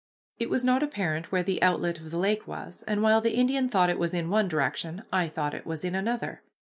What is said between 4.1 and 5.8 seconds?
in one direction, I thought it